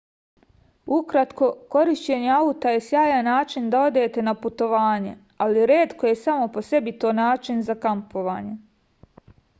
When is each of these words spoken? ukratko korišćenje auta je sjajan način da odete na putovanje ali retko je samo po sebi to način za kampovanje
ukratko 0.95 1.49
korišćenje 1.75 2.31
auta 2.37 2.71
je 2.75 2.79
sjajan 2.85 3.29
način 3.31 3.69
da 3.75 3.81
odete 3.89 4.25
na 4.29 4.33
putovanje 4.47 5.13
ali 5.47 5.69
retko 5.73 6.11
je 6.11 6.15
samo 6.25 6.49
po 6.57 6.65
sebi 6.73 6.99
to 7.05 7.13
način 7.23 7.61
za 7.71 7.77
kampovanje 7.89 8.57